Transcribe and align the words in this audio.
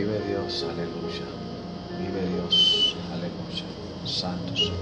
Vive 0.00 0.18
Dios, 0.26 0.64
aleluya. 0.64 1.26
Vive 1.98 2.34
Dios, 2.34 2.96
aleluya. 3.12 3.66
Santo 4.06 4.56
Señor. 4.56 4.72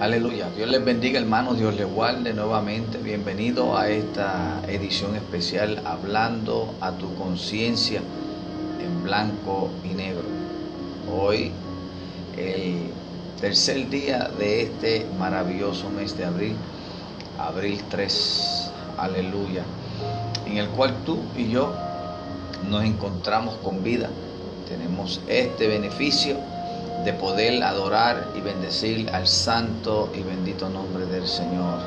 Aleluya. 0.00 0.50
Dios 0.56 0.68
les 0.68 0.84
bendiga, 0.84 1.20
hermanos. 1.20 1.56
Dios 1.56 1.76
les 1.76 1.86
guarde 1.86 2.34
nuevamente. 2.34 2.98
Bienvenido 2.98 3.78
a 3.78 3.88
esta 3.90 4.60
edición 4.66 5.14
especial 5.14 5.80
hablando 5.84 6.74
a 6.80 6.90
tu 6.90 7.14
conciencia 7.14 8.00
en 8.80 9.04
blanco 9.04 9.70
y 9.84 9.94
negro. 9.94 10.24
Hoy, 11.08 11.52
el 12.36 12.90
tercer 13.40 13.88
día 13.88 14.32
de 14.36 14.62
este 14.62 15.06
maravilloso 15.16 15.90
mes 15.90 16.18
de 16.18 16.24
abril, 16.24 16.56
abril 17.38 17.80
3. 17.88 18.72
Aleluya. 18.98 19.62
En 20.44 20.56
el 20.56 20.66
cual 20.70 20.92
tú 21.04 21.20
y 21.36 21.50
yo 21.50 21.85
nos 22.68 22.84
encontramos 22.84 23.56
con 23.62 23.82
vida. 23.82 24.08
Tenemos 24.68 25.20
este 25.28 25.68
beneficio 25.68 26.36
de 27.04 27.12
poder 27.12 27.62
adorar 27.62 28.28
y 28.36 28.40
bendecir 28.40 29.10
al 29.10 29.26
santo 29.28 30.10
y 30.14 30.22
bendito 30.22 30.68
nombre 30.68 31.06
del 31.06 31.26
Señor. 31.26 31.78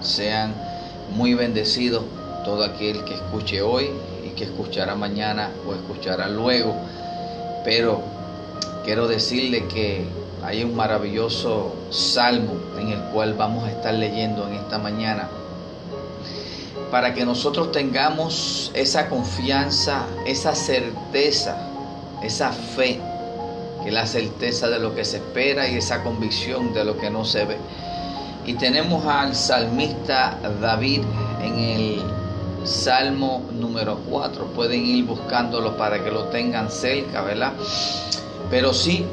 Sean 0.00 0.52
muy 1.14 1.34
bendecidos 1.34 2.04
todo 2.44 2.64
aquel 2.64 3.04
que 3.04 3.14
escuche 3.14 3.62
hoy 3.62 3.90
y 4.26 4.30
que 4.30 4.44
escuchará 4.44 4.94
mañana 4.94 5.50
o 5.66 5.74
escuchará 5.74 6.28
luego. 6.28 6.74
Pero 7.64 8.02
quiero 8.84 9.06
decirle 9.06 9.66
que 9.68 10.04
hay 10.42 10.64
un 10.64 10.74
maravilloso 10.74 11.74
salmo 11.90 12.54
en 12.78 12.88
el 12.88 13.00
cual 13.12 13.34
vamos 13.34 13.64
a 13.64 13.70
estar 13.70 13.94
leyendo 13.94 14.46
en 14.48 14.54
esta 14.54 14.78
mañana 14.78 15.28
para 16.90 17.14
que 17.14 17.24
nosotros 17.24 17.72
tengamos 17.72 18.70
esa 18.74 19.08
confianza, 19.08 20.06
esa 20.26 20.54
certeza, 20.54 21.56
esa 22.22 22.52
fe, 22.52 23.00
que 23.82 23.88
es 23.88 23.94
la 23.94 24.06
certeza 24.06 24.68
de 24.68 24.78
lo 24.78 24.94
que 24.94 25.04
se 25.04 25.18
espera 25.18 25.68
y 25.68 25.76
esa 25.76 26.02
convicción 26.02 26.72
de 26.72 26.84
lo 26.84 26.96
que 26.96 27.10
no 27.10 27.24
se 27.24 27.44
ve. 27.44 27.56
Y 28.46 28.54
tenemos 28.54 29.04
al 29.06 29.34
salmista 29.34 30.38
David 30.60 31.02
en 31.42 31.58
el 31.58 32.02
Salmo 32.64 33.42
número 33.52 33.98
4. 34.08 34.46
Pueden 34.48 34.84
ir 34.84 35.04
buscándolo 35.04 35.76
para 35.76 36.02
que 36.02 36.10
lo 36.10 36.24
tengan 36.24 36.70
cerca, 36.70 37.22
¿verdad? 37.22 37.52
Pero 38.50 38.72
sí, 38.72 39.06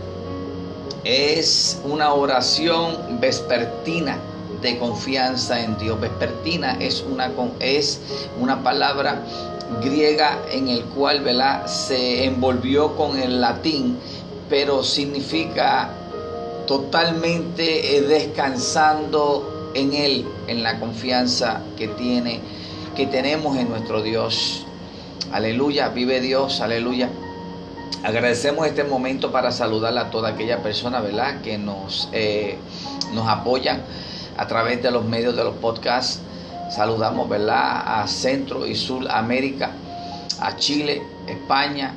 es 1.04 1.82
una 1.84 2.14
oración 2.14 3.20
vespertina 3.20 4.18
de 4.62 4.78
confianza 4.78 5.62
en 5.62 5.78
Dios. 5.78 6.00
Vespertina 6.00 6.78
es 6.80 7.02
una, 7.02 7.32
es 7.60 8.00
una 8.40 8.64
palabra 8.64 9.24
griega 9.84 10.40
en 10.52 10.68
el 10.68 10.84
cual 10.86 11.22
¿verdad? 11.22 11.68
se 11.68 12.26
envolvió 12.26 12.96
con 12.96 13.18
el 13.18 13.40
latín, 13.40 13.98
pero 14.50 14.84
significa 14.84 15.90
totalmente 16.68 17.98
eh, 17.98 18.02
descansando 18.02 19.72
en 19.74 19.94
Él, 19.94 20.26
en 20.48 20.64
la 20.64 20.80
confianza 20.80 21.62
que 21.78 21.88
tiene, 21.88 22.42
que 22.96 23.08
tenemos 23.08 23.58
en 23.58 23.70
nuestro 23.70 24.02
Dios. 24.02 24.66
Aleluya, 25.32 25.90
vive 25.90 26.20
Dios, 26.20 26.60
aleluya. 26.60 27.10
Agradecemos 28.04 28.68
este 28.68 28.84
momento 28.84 29.32
para 29.32 29.52
saludar 29.52 29.98
a 29.98 30.10
toda 30.10 30.30
aquella 30.30 30.62
persona, 30.64 31.02
¿verdad? 31.02 31.42
Que 31.42 31.58
nos, 31.58 32.10
eh, 32.12 32.58
nos 33.14 33.28
apoyan 33.28 33.84
a 34.42 34.48
través 34.48 34.82
de 34.82 34.90
los 34.90 35.06
medios 35.06 35.36
de 35.36 35.44
los 35.44 35.54
podcasts. 35.58 36.20
Saludamos, 36.72 37.30
¿verdad? 37.30 38.02
A 38.02 38.08
Centro 38.08 38.66
y 38.66 38.74
Sudamérica, 38.74 39.72
a 40.40 40.56
Chile, 40.56 41.04
España 41.28 41.94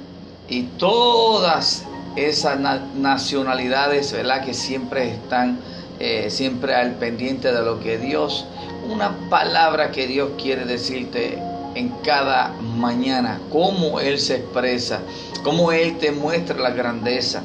y 0.46 0.64
todas 0.76 1.84
esas 2.16 2.58
nacionalidades, 2.94 4.12
¿verdad? 4.12 4.44
Que 4.44 4.52
siempre 4.52 5.14
están 5.14 5.58
eh, 5.98 6.26
siempre 6.28 6.74
al 6.74 6.96
pendiente 6.96 7.50
de 7.50 7.62
lo 7.62 7.80
que 7.80 7.96
Dios, 7.96 8.44
una 8.90 9.16
palabra 9.30 9.90
que 9.90 10.06
Dios 10.06 10.32
quiere 10.36 10.66
decirte 10.66 11.38
en 11.74 11.88
cada 12.04 12.48
mañana, 12.76 13.40
cómo 13.50 14.00
Él 14.00 14.18
se 14.18 14.36
expresa, 14.36 15.00
cómo 15.42 15.72
Él 15.72 15.96
te 15.96 16.12
muestra 16.12 16.58
la 16.58 16.70
grandeza, 16.70 17.42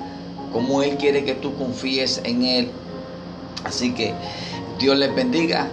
cómo 0.51 0.83
Él 0.83 0.97
quiere 0.97 1.23
que 1.23 1.35
tú 1.35 1.55
confíes 1.55 2.19
en 2.25 2.43
Él. 2.43 2.71
Así 3.63 3.93
que 3.93 4.13
Dios 4.79 4.97
les 4.97 5.13
bendiga 5.13 5.67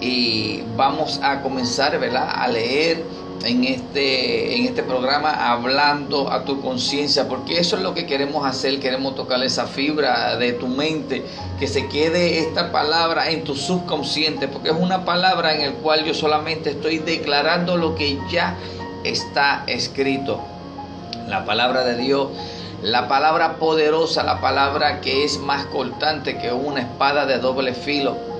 y 0.00 0.62
vamos 0.76 1.20
a 1.22 1.40
comenzar 1.40 1.98
¿verdad? 1.98 2.28
a 2.34 2.46
leer 2.48 3.02
en 3.44 3.64
este, 3.64 4.56
en 4.56 4.66
este 4.66 4.82
programa 4.82 5.50
hablando 5.50 6.30
a 6.30 6.44
tu 6.44 6.60
conciencia, 6.60 7.28
porque 7.28 7.58
eso 7.58 7.76
es 7.76 7.82
lo 7.82 7.94
que 7.94 8.06
queremos 8.06 8.46
hacer, 8.46 8.78
queremos 8.78 9.16
tocar 9.16 9.42
esa 9.42 9.66
fibra 9.66 10.36
de 10.36 10.52
tu 10.52 10.68
mente, 10.68 11.24
que 11.58 11.66
se 11.66 11.88
quede 11.88 12.38
esta 12.38 12.70
palabra 12.70 13.30
en 13.30 13.42
tu 13.42 13.56
subconsciente, 13.56 14.48
porque 14.48 14.68
es 14.68 14.76
una 14.78 15.04
palabra 15.04 15.54
en 15.54 15.62
el 15.62 15.72
cual 15.74 16.04
yo 16.04 16.14
solamente 16.14 16.70
estoy 16.70 16.98
declarando 16.98 17.76
lo 17.76 17.94
que 17.94 18.18
ya 18.30 18.54
está 19.02 19.64
escrito. 19.66 20.40
La 21.26 21.44
palabra 21.44 21.84
de 21.84 21.96
Dios, 21.96 22.28
la 22.82 23.08
palabra 23.08 23.56
poderosa, 23.56 24.22
la 24.22 24.40
palabra 24.40 25.00
que 25.00 25.24
es 25.24 25.38
más 25.38 25.64
cortante 25.66 26.38
que 26.38 26.52
una 26.52 26.82
espada 26.82 27.26
de 27.26 27.38
doble 27.38 27.74
filo 27.74 28.31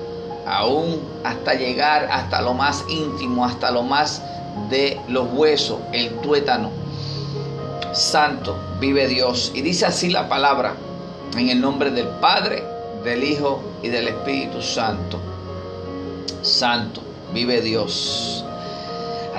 aún 0.45 1.01
hasta 1.23 1.53
llegar 1.53 2.07
hasta 2.11 2.41
lo 2.41 2.53
más 2.53 2.83
íntimo, 2.89 3.45
hasta 3.45 3.71
lo 3.71 3.83
más 3.83 4.21
de 4.69 4.99
los 5.07 5.27
huesos, 5.33 5.79
el 5.91 6.09
tuétano. 6.19 6.69
Santo, 7.93 8.57
vive 8.79 9.07
Dios. 9.07 9.51
Y 9.53 9.61
dice 9.61 9.85
así 9.85 10.09
la 10.09 10.27
palabra, 10.27 10.75
en 11.37 11.49
el 11.49 11.61
nombre 11.61 11.91
del 11.91 12.07
Padre, 12.07 12.63
del 13.03 13.23
Hijo 13.23 13.61
y 13.81 13.89
del 13.89 14.07
Espíritu 14.07 14.61
Santo. 14.61 15.19
Santo, 16.41 17.01
vive 17.33 17.61
Dios. 17.61 18.43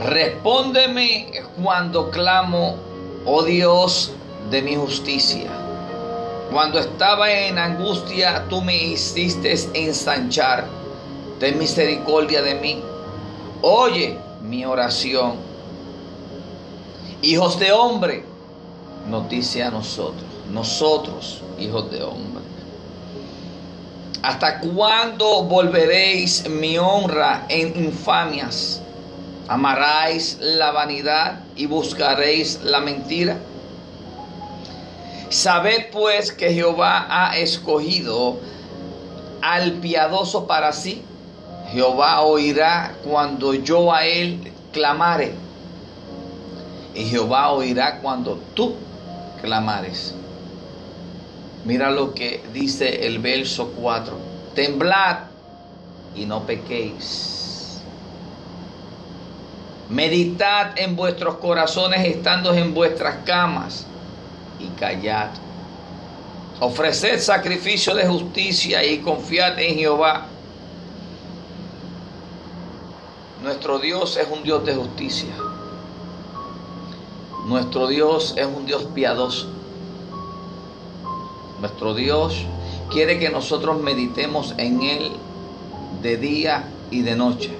Respóndeme 0.07 1.33
cuando 1.63 2.11
clamo, 2.11 2.77
oh 3.27 3.43
Dios 3.43 4.13
de 4.51 4.63
mi 4.63 4.77
justicia. 4.77 5.51
Cuando 6.53 6.79
estaba 6.79 7.31
en 7.33 7.59
angustia, 7.59 8.45
tú 8.49 8.61
me 8.61 8.77
hiciste 8.77 9.55
ensanchar 9.75 10.84
ten 11.39 11.59
misericordia 11.59 12.43
de 12.43 12.55
mí. 12.55 12.83
Oye 13.63 14.19
mi 14.43 14.65
oración. 14.65 15.35
Hijos 17.23 17.59
de 17.59 17.73
hombre, 17.73 18.25
noticia 19.09 19.69
a 19.69 19.71
nosotros, 19.71 20.25
nosotros, 20.51 21.43
hijos 21.59 21.91
de 21.91 22.03
hombre. 22.03 22.45
¿Hasta 24.23 24.61
cuándo 24.61 25.43
volveréis 25.45 26.49
mi 26.49 26.79
honra 26.79 27.47
en 27.49 27.85
infamias? 27.85 28.81
¿Amaráis 29.49 30.39
la 30.41 30.71
vanidad 30.73 31.41
y 31.57 31.67
buscaréis 31.67 32.61
la 32.63 32.81
mentira? 32.81 33.39
Sabed 35.29 35.91
pues 35.91 36.33
que 36.33 36.55
Jehová 36.55 37.07
ha 37.09 37.37
escogido 37.37 38.39
al 39.43 39.73
piadoso 39.73 40.47
para 40.47 40.73
sí 40.73 41.03
Jehová 41.75 42.23
oirá 42.23 42.95
cuando 43.03 43.53
yo 43.53 43.93
a 43.93 44.07
él 44.07 44.53
clamare. 44.73 45.35
Y 46.95 47.05
Jehová 47.07 47.51
oirá 47.51 47.99
cuando 47.99 48.39
tú 48.55 48.77
clamares. 49.43 50.15
Mira 51.65 51.91
lo 51.91 52.15
que 52.15 52.45
dice 52.53 53.09
el 53.09 53.19
verso 53.19 53.73
4. 53.77 54.17
Temblad 54.55 55.19
y 56.15 56.27
no 56.27 56.47
pequéis. 56.47 57.81
Meditad 59.89 60.79
en 60.79 60.95
vuestros 60.95 61.39
corazones 61.39 62.07
estando 62.07 62.55
en 62.55 62.73
vuestras 62.73 63.17
camas 63.25 63.85
y 64.61 64.69
callad. 64.79 65.31
Ofreced 66.61 67.19
sacrificio 67.19 67.97
de 67.97 68.07
justicia 68.07 68.85
y 68.85 68.99
confiad 68.99 69.59
en 69.59 69.75
Jehová 69.75 70.29
Nuestro 73.45 73.79
Dios 73.79 74.17
es 74.17 74.27
un 74.33 74.43
Dios 74.43 74.65
de 74.65 74.75
justicia. 74.75 75.29
Nuestro 77.45 77.89
Dios 77.89 78.33
es 78.39 78.47
un 78.47 78.65
Dios 78.65 78.87
piadoso. 78.95 79.49
Nuestro 81.61 81.93
Dios 81.93 82.47
quiere 82.91 83.19
que 83.19 83.29
nosotros 83.29 83.83
meditemos 83.83 84.55
en 84.57 84.81
Él 84.81 85.13
de 86.01 86.17
día 86.17 86.71
y 86.91 87.03
de 87.03 87.17
noche, 87.17 87.51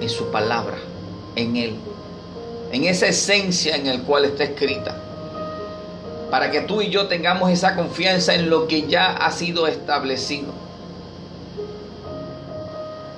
en 0.00 0.08
su 0.08 0.32
palabra, 0.32 0.78
en 1.36 1.54
Él, 1.54 1.76
en 2.72 2.82
esa 2.82 3.06
esencia 3.06 3.76
en 3.76 3.86
el 3.86 4.02
cual 4.02 4.24
está 4.24 4.42
escrita, 4.42 5.00
para 6.28 6.50
que 6.50 6.62
tú 6.62 6.82
y 6.82 6.90
yo 6.90 7.06
tengamos 7.06 7.52
esa 7.52 7.76
confianza 7.76 8.34
en 8.34 8.50
lo 8.50 8.66
que 8.66 8.88
ya 8.88 9.12
ha 9.12 9.30
sido 9.30 9.68
establecido, 9.68 10.52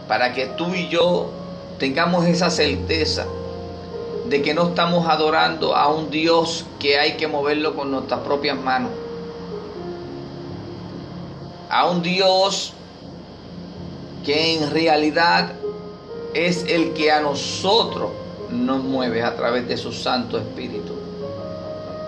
para 0.07 0.35
que 0.35 0.45
tú 0.45 0.75
y 0.75 0.89
yo 0.89 1.31
tengamos 1.79 2.27
esa 2.27 2.51
certeza 2.51 3.27
de 4.27 4.43
que 4.43 4.55
no 4.55 4.69
estamos 4.69 5.07
adorando 5.09 5.77
a 5.77 5.89
un 5.89 6.11
Dios 6.11 6.65
que 6.79 6.99
hay 6.99 7.13
que 7.13 7.29
moverlo 7.29 7.75
con 7.75 7.91
nuestras 7.91 8.21
propias 8.21 8.59
manos. 8.59 8.91
A 11.69 11.87
un 11.87 12.03
Dios 12.03 12.73
que 14.25 14.55
en 14.55 14.71
realidad 14.71 15.53
es 16.33 16.65
el 16.69 16.95
que 16.95 17.13
a 17.13 17.21
nosotros 17.21 18.11
nos 18.51 18.83
mueve 18.83 19.23
a 19.23 19.37
través 19.37 19.69
de 19.69 19.77
su 19.77 19.93
Santo 19.93 20.39
Espíritu. 20.39 20.95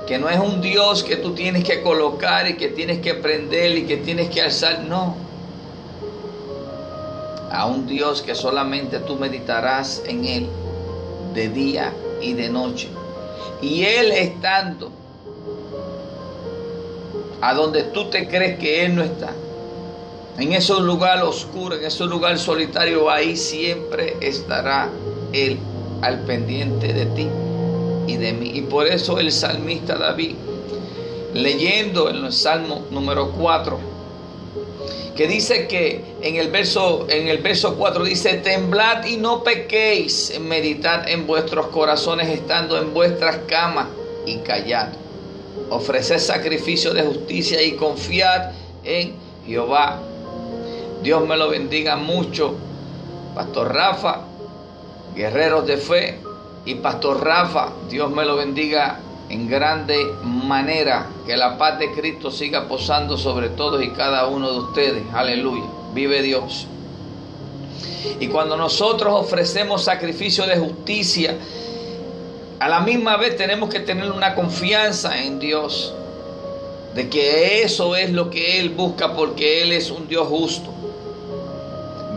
Que 0.06 0.18
no 0.18 0.28
es 0.30 0.38
un 0.38 0.60
Dios 0.60 1.02
que 1.02 1.16
tú 1.16 1.34
tienes 1.34 1.64
que 1.64 1.82
colocar 1.82 2.48
y 2.48 2.56
que 2.56 2.68
tienes 2.68 3.00
que 3.00 3.14
prender 3.14 3.76
y 3.76 3.86
que 3.86 3.96
tienes 3.96 4.30
que 4.30 4.40
alzar, 4.40 4.84
no. 4.84 5.25
A 7.50 7.66
un 7.66 7.86
Dios 7.86 8.22
que 8.22 8.34
solamente 8.34 8.98
tú 9.00 9.16
meditarás 9.16 10.02
en 10.06 10.24
Él 10.24 10.48
de 11.34 11.48
día 11.48 11.92
y 12.20 12.32
de 12.32 12.48
noche. 12.48 12.88
Y 13.62 13.84
Él 13.84 14.12
estando 14.12 14.90
a 17.40 17.54
donde 17.54 17.84
tú 17.84 18.10
te 18.10 18.26
crees 18.28 18.58
que 18.58 18.84
Él 18.84 18.96
no 18.96 19.02
está, 19.02 19.32
en 20.38 20.52
ese 20.52 20.74
lugar 20.80 21.22
oscuro, 21.22 21.76
en 21.76 21.84
ese 21.84 22.04
lugar 22.04 22.38
solitario, 22.38 23.08
ahí 23.10 23.36
siempre 23.36 24.16
estará 24.20 24.90
Él 25.32 25.58
al 26.02 26.20
pendiente 26.20 26.92
de 26.92 27.06
ti 27.06 27.28
y 28.06 28.16
de 28.16 28.32
mí. 28.34 28.50
Y 28.54 28.62
por 28.62 28.86
eso 28.86 29.18
el 29.18 29.32
salmista 29.32 29.96
David, 29.96 30.34
leyendo 31.32 32.10
en 32.10 32.24
el 32.24 32.32
Salmo 32.32 32.82
número 32.90 33.32
4, 33.32 33.78
que 35.16 35.26
dice 35.26 35.66
que 35.66 36.04
en 36.22 36.36
el 36.36 36.50
verso 36.50 37.06
en 37.08 37.28
el 37.28 37.38
verso 37.38 37.76
4 37.76 38.04
dice, 38.04 38.34
"Temblad 38.34 39.06
y 39.06 39.16
no 39.16 39.42
pequéis, 39.42 40.38
meditad 40.40 41.08
en 41.08 41.26
vuestros 41.26 41.68
corazones 41.68 42.28
estando 42.28 42.78
en 42.78 42.92
vuestras 42.92 43.38
camas 43.46 43.88
y 44.26 44.38
callad. 44.38 44.88
Ofreced 45.70 46.18
sacrificio 46.18 46.92
de 46.92 47.02
justicia 47.02 47.62
y 47.62 47.72
confiad 47.72 48.52
en 48.84 49.14
Jehová." 49.46 50.00
Dios 51.02 51.26
me 51.26 51.36
lo 51.36 51.48
bendiga 51.48 51.96
mucho, 51.96 52.54
Pastor 53.34 53.72
Rafa, 53.72 54.22
guerreros 55.14 55.66
de 55.66 55.76
fe 55.76 56.18
y 56.64 56.74
Pastor 56.74 57.24
Rafa, 57.24 57.72
Dios 57.88 58.10
me 58.10 58.24
lo 58.24 58.36
bendiga 58.36 59.00
en 59.28 59.48
grande 59.48 59.96
manera. 60.22 61.06
Que 61.26 61.36
la 61.36 61.58
paz 61.58 61.78
de 61.78 61.92
Cristo 61.92 62.30
siga 62.30 62.68
posando 62.68 63.16
sobre 63.16 63.48
todos 63.50 63.82
y 63.82 63.90
cada 63.90 64.26
uno 64.26 64.52
de 64.52 64.58
ustedes. 64.58 65.02
Aleluya. 65.12 65.64
Vive 65.94 66.22
Dios. 66.22 66.66
Y 68.20 68.28
cuando 68.28 68.56
nosotros 68.56 69.12
ofrecemos 69.14 69.84
sacrificio 69.84 70.46
de 70.46 70.56
justicia, 70.58 71.36
a 72.58 72.68
la 72.68 72.80
misma 72.80 73.16
vez 73.16 73.36
tenemos 73.36 73.68
que 73.68 73.80
tener 73.80 74.10
una 74.10 74.34
confianza 74.34 75.22
en 75.22 75.38
Dios. 75.38 75.92
De 76.94 77.10
que 77.10 77.62
eso 77.62 77.94
es 77.94 78.10
lo 78.12 78.30
que 78.30 78.58
Él 78.58 78.70
busca 78.70 79.12
porque 79.12 79.62
Él 79.62 79.72
es 79.72 79.90
un 79.90 80.08
Dios 80.08 80.28
justo. 80.28 80.70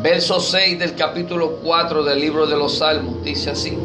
Verso 0.01 0.39
6 0.39 0.79
del 0.79 0.95
capítulo 0.95 1.59
4 1.61 2.03
del 2.03 2.21
libro 2.21 2.47
de 2.47 2.55
los 2.55 2.77
Salmos 2.77 3.21
dice 3.21 3.49
así. 3.49 3.77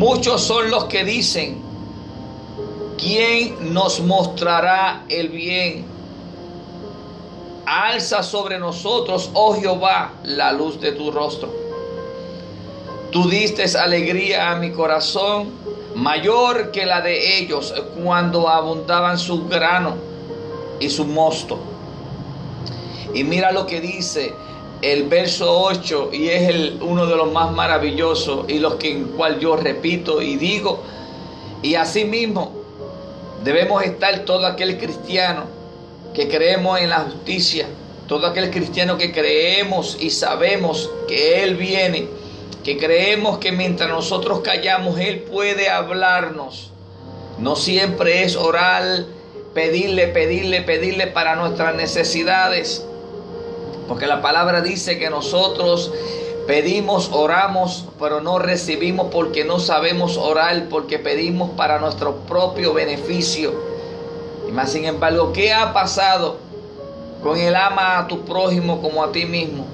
Muchos 0.00 0.40
son 0.40 0.70
los 0.70 0.86
que 0.86 1.04
dicen, 1.04 1.60
¿quién 2.96 3.74
nos 3.74 4.00
mostrará 4.00 5.04
el 5.10 5.28
bien? 5.28 5.84
Alza 7.66 8.22
sobre 8.22 8.58
nosotros, 8.58 9.28
oh 9.34 9.60
Jehová, 9.60 10.14
la 10.22 10.54
luz 10.54 10.80
de 10.80 10.92
tu 10.92 11.10
rostro. 11.10 11.52
Tú 13.12 13.28
diste 13.28 13.66
alegría 13.76 14.50
a 14.50 14.56
mi 14.56 14.72
corazón, 14.72 15.50
mayor 15.94 16.70
que 16.70 16.86
la 16.86 17.02
de 17.02 17.36
ellos 17.36 17.74
cuando 18.02 18.48
abundaban 18.48 19.18
su 19.18 19.48
grano 19.48 19.96
y 20.80 20.88
su 20.88 21.04
mosto. 21.04 21.58
Y 23.12 23.22
mira 23.22 23.52
lo 23.52 23.66
que 23.66 23.82
dice 23.82 24.32
el 24.82 25.04
verso 25.04 25.60
8 25.62 26.10
y 26.12 26.28
es 26.28 26.48
el, 26.48 26.78
uno 26.80 27.06
de 27.06 27.16
los 27.16 27.30
más 27.32 27.52
maravillosos 27.52 28.46
y 28.48 28.58
los 28.58 28.74
que 28.74 28.90
en 28.90 29.04
cual 29.08 29.38
yo 29.38 29.56
repito 29.56 30.22
y 30.22 30.36
digo 30.36 30.82
y 31.62 31.74
asimismo 31.74 32.52
debemos 33.44 33.82
estar 33.82 34.20
todo 34.20 34.46
aquel 34.46 34.78
cristiano 34.78 35.44
que 36.14 36.28
creemos 36.28 36.80
en 36.80 36.90
la 36.90 37.00
justicia 37.00 37.66
todo 38.08 38.26
aquel 38.26 38.50
cristiano 38.50 38.96
que 38.96 39.12
creemos 39.12 39.98
y 40.00 40.10
sabemos 40.10 40.90
que 41.06 41.42
Él 41.44 41.56
viene 41.56 42.08
que 42.64 42.76
creemos 42.76 43.38
que 43.38 43.52
mientras 43.52 43.88
nosotros 43.88 44.40
callamos 44.40 44.98
Él 44.98 45.20
puede 45.20 45.70
hablarnos. 45.70 46.72
No 47.38 47.56
siempre 47.56 48.22
es 48.22 48.36
orar 48.36 49.04
pedirle 49.54 50.08
pedirle 50.08 50.60
pedirle 50.62 51.06
para 51.06 51.36
nuestras 51.36 51.74
necesidades 51.74 52.86
porque 53.90 54.06
la 54.06 54.22
palabra 54.22 54.60
dice 54.60 55.00
que 55.00 55.10
nosotros 55.10 55.92
pedimos, 56.46 57.10
oramos, 57.12 57.86
pero 57.98 58.20
no 58.20 58.38
recibimos 58.38 59.08
porque 59.10 59.44
no 59.44 59.58
sabemos 59.58 60.16
orar, 60.16 60.68
porque 60.68 61.00
pedimos 61.00 61.50
para 61.56 61.80
nuestro 61.80 62.18
propio 62.18 62.72
beneficio. 62.72 63.52
Y 64.48 64.52
más 64.52 64.70
sin 64.70 64.84
embargo, 64.84 65.32
¿qué 65.32 65.52
ha 65.52 65.72
pasado 65.72 66.36
con 67.20 67.36
el 67.36 67.56
ama 67.56 67.98
a 67.98 68.06
tu 68.06 68.24
prójimo 68.24 68.80
como 68.80 69.02
a 69.02 69.10
ti 69.10 69.24
mismo? 69.24 69.66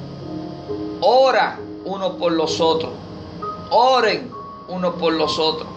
Ora 1.02 1.58
uno 1.84 2.16
por 2.16 2.32
los 2.32 2.58
otros. 2.58 2.92
Oren 3.68 4.30
uno 4.68 4.94
por 4.94 5.12
los 5.12 5.38
otros. 5.38 5.68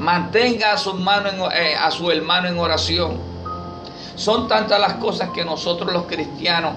Mantenga 0.00 0.72
a 0.72 0.76
su, 0.76 0.90
hermano 0.90 1.52
eh, 1.52 1.76
su 1.92 2.10
hermano 2.10 2.48
en 2.48 2.58
oración. 2.58 3.29
Son 4.20 4.48
tantas 4.48 4.78
las 4.78 4.94
cosas 4.94 5.30
que 5.30 5.46
nosotros 5.46 5.94
los 5.94 6.04
cristianos 6.04 6.74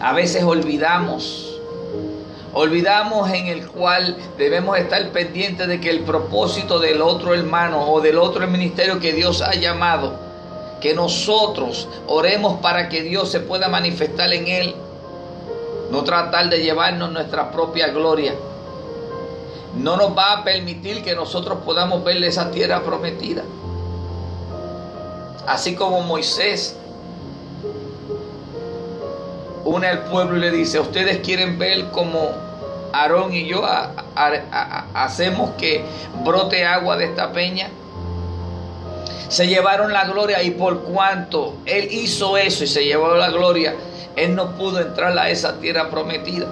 a 0.00 0.14
veces 0.14 0.42
olvidamos. 0.42 1.60
Olvidamos 2.54 3.30
en 3.30 3.48
el 3.48 3.66
cual 3.66 4.16
debemos 4.38 4.78
estar 4.78 5.06
pendientes 5.10 5.68
de 5.68 5.82
que 5.82 5.90
el 5.90 6.00
propósito 6.00 6.78
del 6.78 7.02
otro 7.02 7.34
hermano 7.34 7.92
o 7.92 8.00
del 8.00 8.16
otro 8.16 8.46
ministerio 8.46 9.00
que 9.00 9.12
Dios 9.12 9.42
ha 9.42 9.52
llamado, 9.52 10.14
que 10.80 10.94
nosotros 10.94 11.88
oremos 12.06 12.58
para 12.60 12.88
que 12.88 13.02
Dios 13.02 13.30
se 13.30 13.40
pueda 13.40 13.68
manifestar 13.68 14.32
en 14.32 14.48
él. 14.48 14.74
No 15.90 16.04
tratar 16.04 16.48
de 16.48 16.62
llevarnos 16.62 17.12
nuestra 17.12 17.50
propia 17.50 17.88
gloria. 17.88 18.34
No 19.76 19.98
nos 19.98 20.16
va 20.16 20.32
a 20.32 20.42
permitir 20.42 21.04
que 21.04 21.14
nosotros 21.14 21.58
podamos 21.66 22.02
verle 22.02 22.28
esa 22.28 22.50
tierra 22.50 22.82
prometida. 22.82 23.42
Así 25.46 25.74
como 25.74 26.00
Moisés 26.02 26.76
une 29.64 29.86
al 29.86 30.04
pueblo 30.04 30.36
y 30.36 30.40
le 30.40 30.50
dice, 30.50 30.78
ustedes 30.78 31.18
quieren 31.18 31.58
ver 31.58 31.90
como 31.90 32.30
Aarón 32.92 33.32
y 33.32 33.46
yo 33.46 33.62
hacemos 34.94 35.50
que 35.58 35.84
brote 36.22 36.64
agua 36.64 36.96
de 36.96 37.06
esta 37.06 37.32
peña. 37.32 37.68
Se 39.28 39.46
llevaron 39.46 39.92
la 39.92 40.04
gloria 40.04 40.42
y 40.42 40.50
por 40.52 40.82
cuanto 40.82 41.54
él 41.64 41.88
hizo 41.90 42.36
eso 42.36 42.64
y 42.64 42.66
se 42.66 42.84
llevó 42.84 43.14
la 43.14 43.30
gloria, 43.30 43.74
él 44.16 44.34
no 44.36 44.56
pudo 44.56 44.80
entrar 44.80 45.18
a 45.18 45.30
esa 45.30 45.58
tierra 45.58 45.90
prometida. 45.90 46.46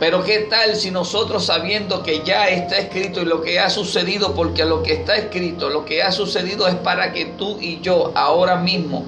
Pero 0.00 0.24
qué 0.24 0.38
tal 0.50 0.76
si 0.76 0.90
nosotros 0.90 1.44
sabiendo 1.44 2.02
que 2.02 2.22
ya 2.24 2.48
está 2.48 2.78
escrito 2.78 3.20
y 3.20 3.26
lo 3.26 3.42
que 3.42 3.60
ha 3.60 3.68
sucedido, 3.68 4.34
porque 4.34 4.64
lo 4.64 4.82
que 4.82 4.94
está 4.94 5.14
escrito, 5.16 5.68
lo 5.68 5.84
que 5.84 6.02
ha 6.02 6.10
sucedido 6.10 6.66
es 6.66 6.74
para 6.76 7.12
que 7.12 7.26
tú 7.26 7.58
y 7.60 7.80
yo 7.82 8.10
ahora 8.14 8.56
mismo 8.56 9.04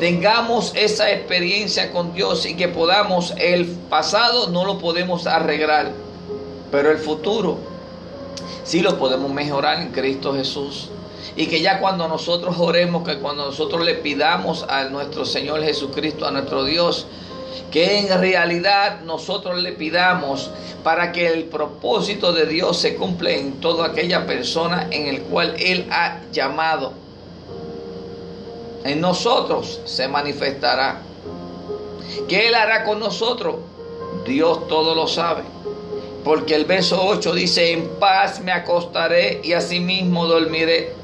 tengamos 0.00 0.72
esa 0.74 1.12
experiencia 1.12 1.92
con 1.92 2.14
Dios 2.14 2.46
y 2.46 2.54
que 2.54 2.66
podamos, 2.66 3.34
el 3.36 3.66
pasado 3.66 4.48
no 4.48 4.64
lo 4.64 4.78
podemos 4.78 5.26
arreglar, 5.26 5.92
pero 6.70 6.90
el 6.90 6.98
futuro 6.98 7.58
sí 8.64 8.80
lo 8.80 8.98
podemos 8.98 9.30
mejorar 9.30 9.82
en 9.82 9.92
Cristo 9.92 10.34
Jesús. 10.34 10.88
Y 11.36 11.46
que 11.46 11.60
ya 11.60 11.78
cuando 11.78 12.08
nosotros 12.08 12.56
oremos, 12.58 13.06
que 13.06 13.18
cuando 13.18 13.44
nosotros 13.44 13.84
le 13.84 13.94
pidamos 13.94 14.64
a 14.68 14.84
nuestro 14.84 15.24
Señor 15.24 15.62
Jesucristo, 15.62 16.26
a 16.26 16.30
nuestro 16.30 16.64
Dios, 16.64 17.06
que 17.70 17.98
en 17.98 18.20
realidad 18.20 19.00
nosotros 19.00 19.60
le 19.62 19.72
pidamos 19.72 20.50
para 20.84 21.10
que 21.12 21.26
el 21.26 21.44
propósito 21.44 22.32
de 22.32 22.46
Dios 22.46 22.78
se 22.78 22.96
cumpla 22.96 23.30
en 23.30 23.60
toda 23.60 23.86
aquella 23.86 24.26
persona 24.26 24.88
en 24.90 25.06
el 25.06 25.22
cual 25.22 25.54
Él 25.58 25.86
ha 25.90 26.20
llamado. 26.32 26.92
En 28.84 29.00
nosotros 29.00 29.80
se 29.84 30.08
manifestará. 30.08 31.00
¿Qué 32.28 32.48
Él 32.48 32.54
hará 32.54 32.84
con 32.84 33.00
nosotros? 33.00 33.56
Dios 34.26 34.68
todo 34.68 34.94
lo 34.94 35.08
sabe. 35.08 35.42
Porque 36.24 36.54
el 36.54 36.66
verso 36.66 37.02
8 37.02 37.34
dice, 37.34 37.72
en 37.72 37.88
paz 37.98 38.40
me 38.40 38.52
acostaré 38.52 39.40
y 39.42 39.54
asimismo 39.54 40.26
dormiré. 40.26 40.94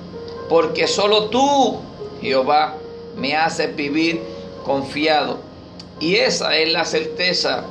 Porque 0.49 0.87
solo 0.87 1.25
tú, 1.25 1.78
Jehová, 2.21 2.75
me 3.17 3.37
haces 3.37 3.75
vivir 3.75 4.23
confiado 4.64 5.48
y 6.00 6.17
esa 6.17 6.57
es 6.57 6.73
la 6.73 6.85
certeza 6.85 7.64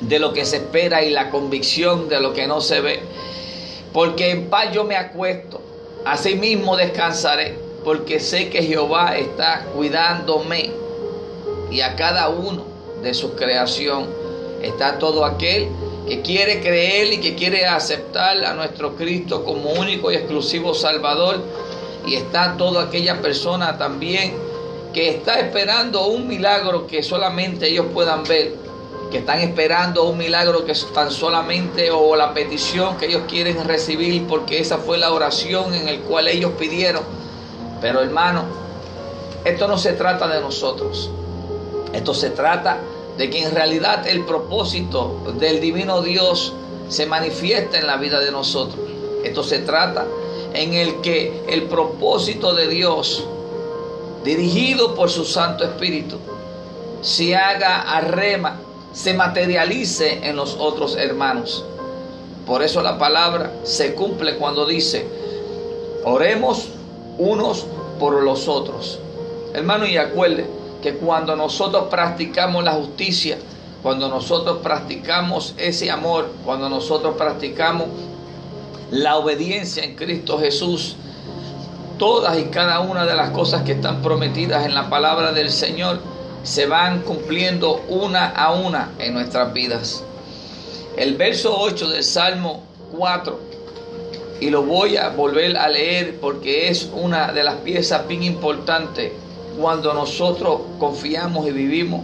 de 0.00 0.18
lo 0.18 0.32
que 0.32 0.44
se 0.44 0.56
espera 0.56 1.02
y 1.02 1.10
la 1.10 1.30
convicción 1.30 2.08
de 2.08 2.20
lo 2.20 2.32
que 2.32 2.46
no 2.46 2.60
se 2.60 2.80
ve. 2.80 3.00
Porque 3.92 4.30
en 4.30 4.48
paz 4.48 4.72
yo 4.72 4.84
me 4.84 4.96
acuesto, 4.96 5.60
asimismo 6.04 6.76
descansaré, 6.76 7.56
porque 7.84 8.20
sé 8.20 8.48
que 8.48 8.62
Jehová 8.62 9.16
está 9.16 9.66
cuidándome 9.74 10.70
y 11.70 11.80
a 11.80 11.94
cada 11.96 12.28
uno 12.28 12.64
de 13.02 13.12
su 13.12 13.34
creación. 13.34 14.06
Está 14.62 14.98
todo 14.98 15.24
aquel 15.24 15.68
que 16.08 16.22
quiere 16.22 16.60
creer 16.60 17.12
y 17.12 17.18
que 17.18 17.34
quiere 17.34 17.66
aceptar 17.66 18.44
a 18.44 18.54
nuestro 18.54 18.96
Cristo 18.96 19.44
como 19.44 19.72
único 19.72 20.10
y 20.10 20.16
exclusivo 20.16 20.74
Salvador. 20.74 21.40
Y 22.06 22.14
está 22.14 22.56
toda 22.56 22.84
aquella 22.84 23.20
persona 23.20 23.76
también 23.78 24.34
que 24.92 25.08
está 25.08 25.40
esperando 25.40 26.06
un 26.06 26.28
milagro 26.28 26.86
que 26.86 27.02
solamente 27.02 27.68
ellos 27.68 27.86
puedan 27.92 28.24
ver, 28.24 28.54
que 29.10 29.18
están 29.18 29.40
esperando 29.40 30.04
un 30.04 30.18
milagro 30.18 30.64
que 30.64 30.74
tan 30.94 31.10
solamente 31.10 31.90
o 31.90 32.16
la 32.16 32.32
petición 32.34 32.96
que 32.96 33.06
ellos 33.06 33.22
quieren 33.28 33.64
recibir 33.64 34.26
porque 34.26 34.60
esa 34.60 34.78
fue 34.78 34.98
la 34.98 35.12
oración 35.12 35.74
en 35.74 35.88
el 35.88 36.00
cual 36.00 36.28
ellos 36.28 36.52
pidieron. 36.58 37.02
Pero 37.80 38.00
hermano, 38.00 38.44
esto 39.44 39.66
no 39.66 39.76
se 39.76 39.92
trata 39.92 40.28
de 40.28 40.40
nosotros. 40.40 41.10
Esto 41.92 42.14
se 42.14 42.30
trata 42.30 42.78
de 43.18 43.28
que 43.28 43.42
en 43.42 43.52
realidad 43.52 44.06
el 44.06 44.24
propósito 44.24 45.34
del 45.38 45.60
divino 45.60 46.00
Dios 46.00 46.54
se 46.88 47.06
manifiesta 47.06 47.78
en 47.78 47.86
la 47.86 47.96
vida 47.96 48.20
de 48.20 48.30
nosotros. 48.30 48.80
Esto 49.24 49.42
se 49.42 49.58
trata 49.58 50.06
en 50.54 50.74
el 50.74 51.00
que 51.00 51.42
el 51.48 51.64
propósito 51.64 52.54
de 52.54 52.68
Dios, 52.68 53.24
dirigido 54.24 54.94
por 54.94 55.10
su 55.10 55.24
Santo 55.24 55.64
Espíritu, 55.64 56.18
se 57.00 57.36
haga 57.36 57.82
a 57.82 58.00
rema, 58.00 58.60
se 58.92 59.14
materialice 59.14 60.20
en 60.22 60.36
los 60.36 60.56
otros 60.58 60.96
hermanos. 60.96 61.64
Por 62.46 62.62
eso 62.62 62.82
la 62.82 62.98
palabra 62.98 63.52
se 63.64 63.94
cumple 63.94 64.36
cuando 64.36 64.66
dice, 64.66 65.06
oremos 66.04 66.68
unos 67.18 67.66
por 67.98 68.22
los 68.22 68.48
otros. 68.48 68.98
Hermano, 69.54 69.86
y 69.86 69.96
acuerde, 69.96 70.46
que 70.82 70.94
cuando 70.94 71.36
nosotros 71.36 71.84
practicamos 71.88 72.64
la 72.64 72.72
justicia, 72.72 73.38
cuando 73.82 74.08
nosotros 74.08 74.58
practicamos 74.62 75.54
ese 75.56 75.90
amor, 75.90 76.30
cuando 76.44 76.68
nosotros 76.68 77.14
practicamos 77.16 77.86
la 78.90 79.16
obediencia 79.16 79.84
en 79.84 79.94
Cristo 79.94 80.38
Jesús, 80.38 80.96
todas 82.02 82.36
y 82.36 82.46
cada 82.46 82.80
una 82.80 83.06
de 83.06 83.14
las 83.14 83.30
cosas 83.30 83.62
que 83.62 83.70
están 83.70 84.02
prometidas 84.02 84.66
en 84.66 84.74
la 84.74 84.90
palabra 84.90 85.30
del 85.30 85.52
Señor 85.52 86.00
se 86.42 86.66
van 86.66 87.02
cumpliendo 87.02 87.80
una 87.88 88.26
a 88.26 88.50
una 88.50 88.90
en 88.98 89.14
nuestras 89.14 89.52
vidas. 89.52 90.02
El 90.96 91.14
verso 91.14 91.56
8 91.56 91.90
del 91.90 92.02
Salmo 92.02 92.64
4, 92.90 93.38
y 94.40 94.50
lo 94.50 94.64
voy 94.64 94.96
a 94.96 95.10
volver 95.10 95.56
a 95.56 95.68
leer 95.68 96.18
porque 96.20 96.66
es 96.66 96.90
una 96.92 97.30
de 97.30 97.44
las 97.44 97.54
piezas 97.58 98.08
bien 98.08 98.24
importantes 98.24 99.12
cuando 99.56 99.94
nosotros 99.94 100.60
confiamos 100.80 101.46
y 101.46 101.52
vivimos 101.52 102.00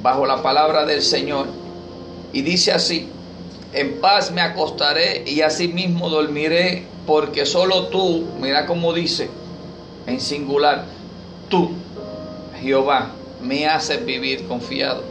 bajo 0.00 0.24
la 0.24 0.42
palabra 0.42 0.86
del 0.86 1.02
Señor. 1.02 1.46
Y 2.32 2.40
dice 2.40 2.72
así, 2.72 3.10
en 3.74 4.00
paz 4.00 4.30
me 4.30 4.40
acostaré 4.40 5.24
y 5.26 5.42
asimismo 5.42 6.08
dormiré, 6.08 6.93
porque 7.06 7.46
solo 7.46 7.88
tú, 7.88 8.24
mira 8.40 8.66
cómo 8.66 8.92
dice, 8.92 9.28
en 10.06 10.20
singular, 10.20 10.86
tú, 11.48 11.70
Jehová, 12.60 13.12
me 13.42 13.66
haces 13.66 14.04
vivir 14.04 14.46
confiado. 14.46 15.02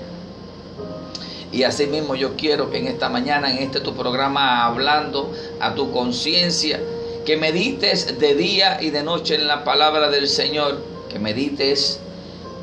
Y 1.51 1.63
asimismo 1.63 2.15
yo 2.15 2.35
quiero 2.35 2.71
que 2.71 2.79
en 2.79 2.87
esta 2.87 3.09
mañana, 3.09 3.51
en 3.51 3.59
este 3.59 3.79
tu 3.79 3.93
programa, 3.93 4.65
hablando 4.65 5.31
a 5.59 5.75
tu 5.75 5.91
conciencia, 5.91 6.79
que 7.25 7.37
medites 7.37 8.19
de 8.19 8.35
día 8.35 8.81
y 8.81 8.89
de 8.89 9.03
noche 9.03 9.35
en 9.35 9.47
la 9.47 9.63
palabra 9.63 10.09
del 10.09 10.27
Señor 10.27 10.83
que 11.09 11.19
medites 11.19 11.99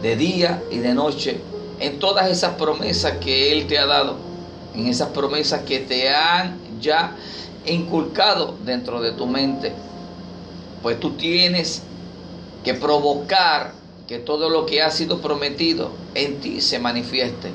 de 0.03 0.17
día 0.17 0.63
y 0.71 0.79
de 0.79 0.93
noche 0.93 1.41
en 1.79 1.99
todas 1.99 2.29
esas 2.31 2.55
promesas 2.57 3.19
que 3.19 3.53
Él 3.53 3.67
te 3.67 3.79
ha 3.79 3.87
dado, 3.87 4.17
en 4.75 4.87
esas 4.87 5.09
promesas 5.11 5.63
que 5.63 5.79
te 5.79 6.11
han 6.11 6.59
ya 6.81 7.17
inculcado 7.67 8.57
dentro 8.65 9.01
de 9.01 9.13
tu 9.13 9.27
mente. 9.27 9.73
Pues 10.83 10.99
tú 10.99 11.13
tienes 11.13 11.83
que 12.65 12.75
provocar 12.75 13.73
que 14.07 14.19
todo 14.19 14.49
lo 14.49 14.67
que 14.67 14.83
ha 14.83 14.91
sido 14.91 15.21
prometido 15.21 15.93
en 16.15 16.41
ti 16.41 16.61
se 16.61 16.79
manifieste. 16.79 17.51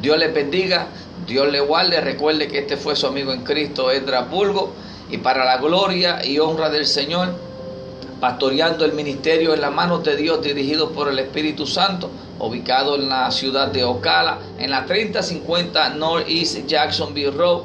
Dios 0.00 0.18
le 0.18 0.28
bendiga, 0.28 0.88
Dios 1.26 1.50
le 1.50 1.60
guarde. 1.60 2.00
Recuerde 2.00 2.48
que 2.48 2.58
este 2.60 2.76
fue 2.76 2.94
su 2.94 3.06
amigo 3.06 3.32
en 3.32 3.42
Cristo, 3.42 3.90
Edra 3.90 4.28
Pulgo, 4.28 4.72
y 5.10 5.18
para 5.18 5.44
la 5.44 5.58
gloria 5.58 6.24
y 6.24 6.38
honra 6.38 6.70
del 6.70 6.86
Señor 6.86 7.34
pastoreando 8.24 8.86
el 8.86 8.94
ministerio 8.94 9.52
en 9.52 9.60
las 9.60 9.70
manos 9.70 10.02
de 10.02 10.16
Dios 10.16 10.40
dirigido 10.40 10.92
por 10.92 11.08
el 11.08 11.18
Espíritu 11.18 11.66
Santo, 11.66 12.10
ubicado 12.38 12.96
en 12.96 13.10
la 13.10 13.30
ciudad 13.30 13.68
de 13.68 13.84
Ocala, 13.84 14.38
en 14.58 14.70
la 14.70 14.86
3050 14.86 15.90
Northeast 15.90 16.66
Jacksonville 16.66 17.32
Road, 17.32 17.64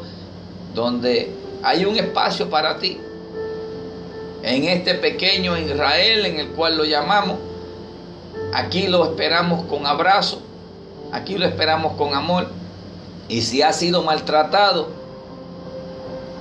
donde 0.80 1.32
hay 1.64 1.86
un 1.86 1.98
espacio 1.98 2.50
para 2.50 2.78
ti. 2.80 3.00
En 4.44 4.64
este 4.66 4.96
pequeño 4.96 5.58
Israel, 5.58 6.26
en 6.26 6.40
el 6.40 6.48
cual 6.50 6.78
lo 6.78 6.86
llamamos, 6.86 7.38
aquí 8.54 8.88
lo 8.88 9.04
esperamos 9.04 9.66
con 9.66 9.86
abrazo, 9.86 10.42
aquí 11.12 11.38
lo 11.38 11.46
esperamos 11.46 11.94
con 11.94 12.16
amor. 12.16 12.48
Y 13.28 13.42
si 13.42 13.62
ha 13.62 13.74
sido 13.74 14.02
maltratado, 14.02 14.90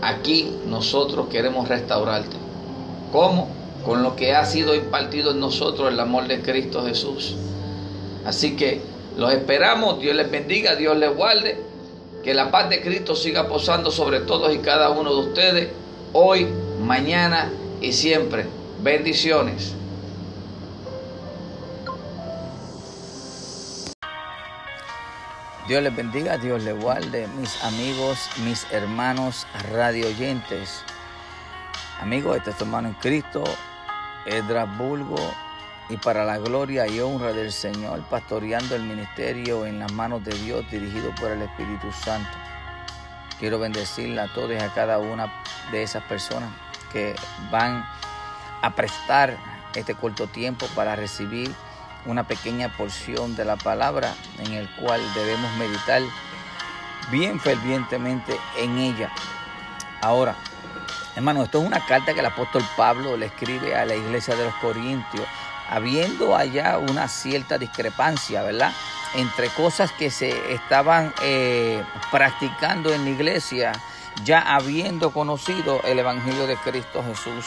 aquí 0.00 0.52
nosotros 0.66 1.28
queremos 1.28 1.68
restaurarte. 1.68 2.36
¿Cómo? 3.12 3.58
con 3.84 4.02
lo 4.02 4.16
que 4.16 4.34
ha 4.34 4.44
sido 4.44 4.74
impartido 4.74 5.30
en 5.30 5.40
nosotros 5.40 5.90
el 5.90 5.98
amor 5.98 6.26
de 6.28 6.42
Cristo 6.42 6.84
Jesús. 6.84 7.36
Así 8.26 8.56
que 8.56 8.82
los 9.16 9.32
esperamos, 9.32 10.00
Dios 10.00 10.14
les 10.14 10.30
bendiga, 10.30 10.74
Dios 10.76 10.96
les 10.98 11.14
guarde, 11.16 11.58
que 12.28 12.34
la 12.34 12.50
paz 12.50 12.68
de 12.68 12.82
Cristo 12.82 13.16
siga 13.16 13.48
posando 13.48 13.90
sobre 13.90 14.20
todos 14.20 14.54
y 14.54 14.58
cada 14.58 14.90
uno 14.90 15.14
de 15.14 15.28
ustedes, 15.28 15.68
hoy, 16.12 16.46
mañana 16.78 17.50
y 17.80 17.94
siempre. 17.94 18.44
Bendiciones. 18.82 19.72
Dios 25.68 25.82
les 25.82 25.96
bendiga, 25.96 26.36
Dios 26.36 26.62
les 26.64 26.78
guarde, 26.78 27.26
mis 27.28 27.64
amigos, 27.64 28.18
mis 28.44 28.66
hermanos 28.72 29.46
radio 29.72 30.08
oyentes. 30.08 30.82
Amigos, 31.98 32.36
este 32.36 32.50
es 32.50 32.58
tu 32.58 32.64
hermano 32.64 32.88
en 32.88 32.94
Cristo, 32.96 33.42
Bulgo 34.76 35.47
y 35.88 35.96
para 35.96 36.24
la 36.24 36.38
gloria 36.38 36.86
y 36.86 37.00
honra 37.00 37.32
del 37.32 37.52
Señor, 37.52 38.02
pastoreando 38.10 38.76
el 38.76 38.82
ministerio 38.82 39.64
en 39.64 39.78
las 39.78 39.92
manos 39.92 40.22
de 40.24 40.32
Dios, 40.34 40.70
dirigido 40.70 41.14
por 41.14 41.30
el 41.30 41.42
Espíritu 41.42 41.90
Santo. 41.92 42.30
Quiero 43.38 43.58
bendecirle 43.58 44.20
a 44.20 44.32
todos 44.32 44.52
y 44.52 44.56
a 44.56 44.72
cada 44.74 44.98
una 44.98 45.32
de 45.70 45.82
esas 45.82 46.02
personas 46.04 46.50
que 46.92 47.14
van 47.50 47.84
a 48.62 48.74
prestar 48.74 49.38
este 49.74 49.94
corto 49.94 50.26
tiempo 50.26 50.66
para 50.74 50.96
recibir 50.96 51.54
una 52.06 52.24
pequeña 52.24 52.68
porción 52.76 53.36
de 53.36 53.44
la 53.44 53.56
palabra 53.56 54.14
en 54.38 54.52
el 54.52 54.68
cual 54.76 55.00
debemos 55.14 55.50
meditar 55.56 56.02
bien 57.10 57.38
fervientemente 57.40 58.36
en 58.58 58.78
ella. 58.78 59.10
Ahora, 60.02 60.36
Hermano, 61.18 61.42
esto 61.42 61.58
es 61.58 61.66
una 61.66 61.84
carta 61.84 62.14
que 62.14 62.20
el 62.20 62.26
apóstol 62.26 62.62
Pablo 62.76 63.16
le 63.16 63.26
escribe 63.26 63.74
a 63.74 63.84
la 63.84 63.96
iglesia 63.96 64.36
de 64.36 64.44
los 64.44 64.54
Corintios, 64.54 65.26
habiendo 65.68 66.36
allá 66.36 66.78
una 66.78 67.08
cierta 67.08 67.58
discrepancia, 67.58 68.42
¿verdad? 68.42 68.72
Entre 69.14 69.48
cosas 69.50 69.92
que 69.92 70.10
se 70.10 70.52
estaban 70.52 71.12
eh, 71.22 71.82
practicando 72.10 72.92
en 72.92 73.04
la 73.04 73.10
iglesia, 73.10 73.72
ya 74.24 74.40
habiendo 74.40 75.12
conocido 75.12 75.80
el 75.84 75.98
Evangelio 75.98 76.46
de 76.46 76.56
Cristo 76.56 77.04
Jesús. 77.06 77.46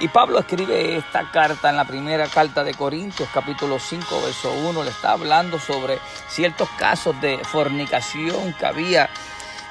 Y 0.00 0.08
Pablo 0.08 0.38
escribe 0.38 0.96
esta 0.96 1.30
carta 1.32 1.70
en 1.70 1.76
la 1.76 1.84
primera 1.84 2.28
carta 2.28 2.62
de 2.62 2.74
Corintios, 2.74 3.28
capítulo 3.34 3.80
5, 3.80 4.22
verso 4.22 4.52
1. 4.52 4.84
Le 4.84 4.90
está 4.90 5.12
hablando 5.12 5.58
sobre 5.58 5.98
ciertos 6.28 6.68
casos 6.78 7.20
de 7.20 7.38
fornicación 7.38 8.52
que 8.54 8.66
había 8.66 9.10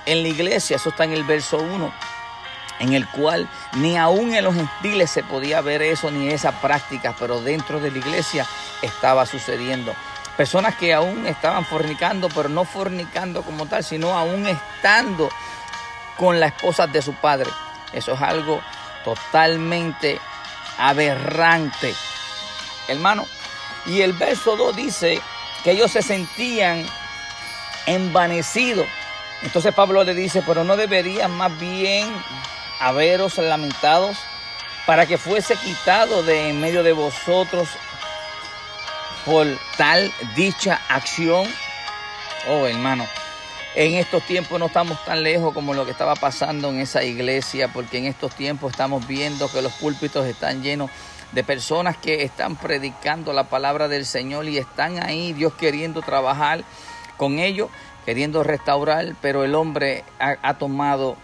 en 0.06 0.24
la 0.24 0.28
iglesia. 0.28 0.76
Eso 0.76 0.90
está 0.90 1.06
en 1.06 1.14
el 1.14 1.24
verso 1.24 1.58
1 1.58 2.17
en 2.80 2.94
el 2.94 3.08
cual 3.08 3.50
ni 3.74 3.98
aún 3.98 4.34
en 4.34 4.44
los 4.44 4.56
gentiles 4.56 5.10
se 5.10 5.24
podía 5.24 5.62
ver 5.62 5.82
eso 5.82 6.12
ni 6.12 6.30
esa 6.30 6.62
práctica, 6.62 7.16
pero 7.18 7.42
dentro 7.42 7.80
de 7.80 7.92
la 7.92 7.98
iglesia 7.98 8.46
estaba 8.82 9.26
sucediendo. 9.26 9.94
Personas 10.36 10.76
que 10.76 10.94
aún 10.94 11.26
estaban 11.26 11.66
fornicando, 11.66 12.30
pero 12.30 12.48
no 12.48 12.64
fornicando 12.64 13.42
como 13.42 13.66
tal, 13.66 13.84
sino 13.84 14.16
aún 14.16 14.46
estando 14.46 15.30
con 16.16 16.40
la 16.40 16.48
esposa 16.48 16.86
de 16.86 17.02
su 17.02 17.14
padre. 17.14 17.50
Eso 17.92 18.14
es 18.14 18.22
algo 18.22 18.62
totalmente 19.04 20.20
aberrante, 20.78 21.94
hermano. 22.88 23.26
Y 23.88 24.02
el 24.02 24.14
verso 24.14 24.56
2 24.58 24.76
dice 24.76 25.22
que 25.64 25.72
ellos 25.72 25.92
se 25.92 26.02
sentían 26.02 26.86
envanecido. 27.88 28.86
Entonces 29.42 29.74
Pablo 29.74 30.04
le 30.04 30.14
dice, 30.14 30.44
pero 30.46 30.64
no 30.64 30.76
debería 30.76 31.28
más 31.28 31.58
bien 31.58 32.08
haberos 32.80 33.38
lamentados 33.38 34.18
para 34.86 35.06
que 35.06 35.18
fuese 35.18 35.56
quitado 35.56 36.24
de 36.24 36.50
en 36.50 36.62
medio 36.62 36.84
de 36.84 36.94
vosotros 36.94 37.68
por 39.26 39.46
tal 39.78 40.12
dicha 40.36 40.80
acción. 40.88 41.46
Oh, 42.50 42.66
hermano, 42.66 43.06
en 43.76 43.96
estos 43.96 44.24
tiempos 44.24 44.58
no 44.60 44.68
estamos 44.68 45.04
tan 45.04 45.22
lejos 45.24 45.54
como 45.54 45.74
lo 45.74 45.86
que 45.86 45.92
estaba 45.92 46.16
pasando 46.16 46.70
en 46.70 46.80
esa 46.80 47.04
iglesia, 47.04 47.68
porque 47.68 47.98
en 47.98 48.06
estos 48.06 48.34
tiempos 48.34 48.72
estamos 48.72 49.06
viendo 49.06 49.52
que 49.52 49.62
los 49.62 49.74
púlpitos 49.74 50.26
están 50.26 50.64
llenos 50.64 50.90
de 51.34 51.44
personas 51.44 51.98
que 51.98 52.24
están 52.24 52.56
predicando 52.56 53.34
la 53.34 53.44
palabra 53.50 53.90
del 53.90 54.06
Señor 54.06 54.48
y 54.48 54.58
están 54.58 55.04
ahí, 55.04 55.34
Dios 55.34 55.54
queriendo 55.54 56.02
trabajar 56.02 56.64
con 57.18 57.40
ellos, 57.40 57.70
queriendo 58.06 58.44
restaurar, 58.44 59.14
pero 59.22 59.44
el 59.44 59.54
hombre 59.54 60.06
ha, 60.20 60.38
ha 60.42 60.54
tomado 60.54 61.18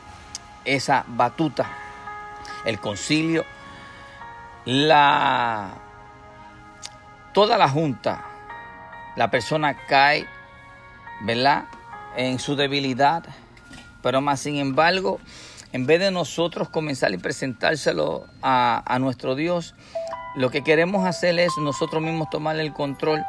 esa 0.66 1.06
batuta. 1.08 1.70
El 2.66 2.80
concilio, 2.80 3.46
la 4.66 5.74
toda 7.34 7.58
la 7.58 7.68
junta, 7.68 8.24
la 9.16 9.30
persona 9.32 9.76
cae, 9.88 10.28
¿verdad? 11.22 11.66
En 12.16 12.40
su 12.40 12.56
debilidad, 12.56 13.24
pero 14.02 14.22
más 14.22 14.40
sin 14.40 14.58
embargo, 14.58 15.20
en 15.72 15.88
vez 15.88 16.00
de 16.00 16.12
nosotros 16.12 16.70
comenzar 16.70 17.14
y 17.14 17.18
presentárselo 17.18 18.28
a, 18.44 18.98
nuestro 19.00 19.36
Dios, 19.36 19.74
lo 20.36 20.52
que 20.52 20.64
queremos 20.64 21.06
hacer 21.06 21.38
es 21.40 21.52
nosotros 21.58 22.02
mismos 22.02 22.30
tomar 22.30 22.60
el 22.60 22.74
control 22.74 23.24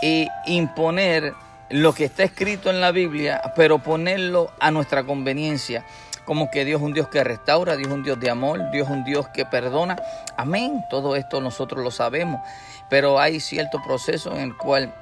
e 0.00 0.28
imponer 0.46 1.34
lo 1.70 1.92
que 1.92 2.04
está 2.04 2.22
escrito 2.22 2.70
en 2.70 2.80
la 2.80 2.92
Biblia, 2.92 3.42
pero 3.56 3.80
ponerlo 3.80 4.52
a 4.60 4.70
nuestra 4.70 5.04
conveniencia 5.04 5.84
como 6.28 6.50
que 6.50 6.66
Dios 6.66 6.82
es 6.82 6.86
un 6.86 6.92
Dios 6.92 7.08
que 7.08 7.24
restaura, 7.24 7.74
Dios 7.74 7.88
es 7.88 7.94
un 7.94 8.02
Dios 8.02 8.20
de 8.20 8.28
amor, 8.28 8.70
Dios 8.70 8.86
es 8.86 8.92
un 8.92 9.02
Dios 9.02 9.28
que 9.28 9.46
perdona. 9.46 9.96
Amén. 10.36 10.84
Todo 10.90 11.16
esto 11.16 11.40
nosotros 11.40 11.82
lo 11.82 11.90
sabemos, 11.90 12.42
pero 12.90 13.18
hay 13.18 13.40
cierto 13.40 13.80
proceso 13.82 14.34
en 14.34 14.40
el 14.42 14.54
cual 14.54 14.94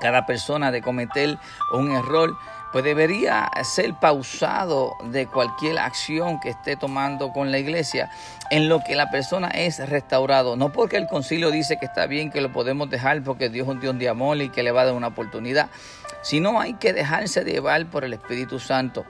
cada 0.00 0.24
persona 0.24 0.70
de 0.70 0.80
cometer 0.80 1.36
un 1.72 1.90
error 1.90 2.36
pues 2.70 2.84
debería 2.84 3.50
ser 3.64 3.92
pausado 3.94 4.92
de 5.06 5.26
cualquier 5.26 5.80
acción 5.80 6.38
que 6.38 6.50
esté 6.50 6.76
tomando 6.76 7.32
con 7.32 7.50
la 7.50 7.58
iglesia 7.58 8.08
en 8.52 8.68
lo 8.68 8.84
que 8.84 8.94
la 8.94 9.10
persona 9.10 9.48
es 9.48 9.88
restaurado. 9.88 10.54
No 10.54 10.70
porque 10.70 10.96
el 10.96 11.08
concilio 11.08 11.50
dice 11.50 11.76
que 11.76 11.86
está 11.86 12.06
bien 12.06 12.30
que 12.30 12.40
lo 12.40 12.52
podemos 12.52 12.88
dejar 12.88 13.20
porque 13.24 13.48
Dios 13.48 13.66
es 13.66 13.74
un 13.74 13.80
Dios 13.80 13.98
de 13.98 14.08
amor 14.08 14.40
y 14.40 14.48
que 14.48 14.62
le 14.62 14.70
va 14.70 14.82
a 14.82 14.84
dar 14.84 14.94
una 14.94 15.08
oportunidad, 15.08 15.70
sino 16.22 16.60
hay 16.60 16.74
que 16.74 16.92
dejarse 16.92 17.42
llevar 17.42 17.84
por 17.86 18.04
el 18.04 18.12
Espíritu 18.12 18.60
Santo. 18.60 19.04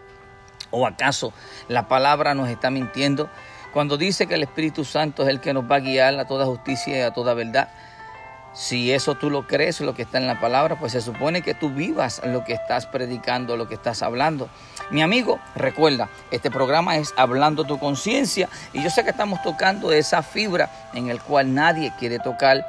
¿O 0.72 0.86
acaso 0.86 1.32
la 1.68 1.86
palabra 1.86 2.34
nos 2.34 2.48
está 2.48 2.70
mintiendo? 2.70 3.30
Cuando 3.72 3.96
dice 3.96 4.26
que 4.26 4.34
el 4.34 4.42
Espíritu 4.42 4.84
Santo 4.84 5.22
es 5.22 5.28
el 5.28 5.40
que 5.40 5.54
nos 5.54 5.70
va 5.70 5.76
a 5.76 5.80
guiar 5.80 6.18
a 6.18 6.26
toda 6.26 6.46
justicia 6.46 6.98
y 6.98 7.00
a 7.02 7.12
toda 7.12 7.34
verdad. 7.34 7.68
Si 8.54 8.92
eso 8.92 9.14
tú 9.14 9.30
lo 9.30 9.46
crees, 9.46 9.80
lo 9.80 9.94
que 9.94 10.02
está 10.02 10.18
en 10.18 10.26
la 10.26 10.38
palabra, 10.38 10.78
pues 10.78 10.92
se 10.92 11.00
supone 11.00 11.40
que 11.40 11.54
tú 11.54 11.70
vivas 11.70 12.20
lo 12.22 12.44
que 12.44 12.52
estás 12.52 12.86
predicando, 12.86 13.56
lo 13.56 13.66
que 13.66 13.74
estás 13.74 14.02
hablando. 14.02 14.50
Mi 14.90 15.00
amigo, 15.00 15.40
recuerda, 15.54 16.10
este 16.30 16.50
programa 16.50 16.98
es 16.98 17.14
Hablando 17.16 17.64
tu 17.64 17.78
conciencia 17.78 18.50
y 18.74 18.82
yo 18.82 18.90
sé 18.90 19.04
que 19.04 19.10
estamos 19.10 19.40
tocando 19.42 19.90
esa 19.90 20.22
fibra 20.22 20.70
en 20.92 21.08
el 21.08 21.18
cual 21.22 21.54
nadie 21.54 21.94
quiere 21.98 22.18
tocar, 22.18 22.66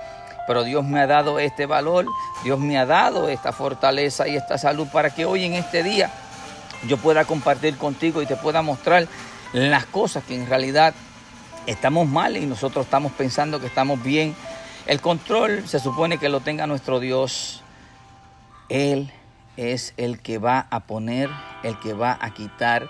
pero 0.48 0.64
Dios 0.64 0.86
me 0.86 1.02
ha 1.02 1.08
dado 1.08 1.40
este 1.40 1.66
valor, 1.66 2.06
Dios 2.46 2.60
me 2.60 2.78
ha 2.78 2.86
dado 2.86 3.28
esta 3.28 3.52
fortaleza 3.52 4.26
y 4.30 4.38
esta 4.38 4.58
salud 4.58 4.88
para 4.88 5.10
que 5.10 5.26
hoy 5.26 5.44
en 5.44 5.54
este 5.54 5.84
día 5.84 6.10
yo 6.88 6.98
pueda 6.98 7.26
compartir 7.26 7.78
contigo 7.78 8.22
y 8.22 8.26
te 8.26 8.36
pueda 8.36 8.62
mostrar 8.62 9.08
las 9.54 9.86
cosas 9.86 10.24
que 10.24 10.36
en 10.36 10.48
realidad 10.48 10.94
estamos 11.68 12.08
mal 12.08 12.38
y 12.38 12.46
nosotros 12.46 12.86
estamos 12.86 13.12
pensando 13.14 13.60
que 13.60 13.68
estamos 13.68 14.02
bien. 14.04 14.36
El 14.86 15.00
control 15.00 15.68
se 15.68 15.80
supone 15.80 16.18
que 16.18 16.30
lo 16.30 16.42
tenga 16.42 16.68
nuestro 16.68 17.00
Dios. 17.00 17.62
Él 18.70 19.12
es 19.56 19.94
el 19.98 20.20
que 20.20 20.40
va 20.40 20.68
a 20.70 20.82
poner, 20.82 21.30
el 21.64 21.80
que 21.80 21.94
va 21.94 22.18
a 22.20 22.34
quitar, 22.34 22.90